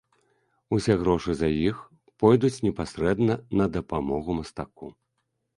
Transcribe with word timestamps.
Усе 0.77 0.95
грошы 1.01 1.35
за 1.41 1.49
іх 1.69 1.75
пойдуць 2.23 2.63
непасрэдна 2.69 3.39
на 3.63 3.71
дапамогу 3.77 4.31
мастаку. 4.39 4.93